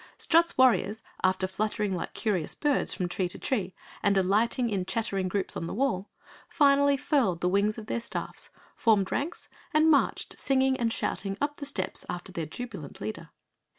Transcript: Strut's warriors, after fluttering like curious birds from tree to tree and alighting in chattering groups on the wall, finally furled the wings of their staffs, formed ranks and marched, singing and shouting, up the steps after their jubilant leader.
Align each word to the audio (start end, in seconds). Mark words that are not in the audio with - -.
Strut's 0.17 0.57
warriors, 0.57 1.03
after 1.23 1.45
fluttering 1.45 1.93
like 1.93 2.15
curious 2.15 2.55
birds 2.55 2.91
from 2.91 3.07
tree 3.07 3.29
to 3.29 3.37
tree 3.37 3.75
and 4.01 4.17
alighting 4.17 4.67
in 4.71 4.83
chattering 4.83 5.27
groups 5.27 5.55
on 5.55 5.67
the 5.67 5.75
wall, 5.75 6.09
finally 6.49 6.97
furled 6.97 7.39
the 7.41 7.47
wings 7.47 7.77
of 7.77 7.85
their 7.85 8.01
staffs, 8.01 8.49
formed 8.75 9.11
ranks 9.11 9.47
and 9.75 9.91
marched, 9.91 10.39
singing 10.39 10.75
and 10.79 10.91
shouting, 10.91 11.37
up 11.39 11.57
the 11.57 11.67
steps 11.67 12.03
after 12.09 12.31
their 12.31 12.47
jubilant 12.47 12.99
leader. 12.99 13.29